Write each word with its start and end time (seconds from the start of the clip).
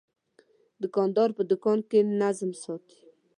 دوکاندار 0.81 1.29
په 1.37 1.43
دوکان 1.51 1.79
کې 1.89 1.99
نظم 2.21 2.51
ساتي. 2.63 2.99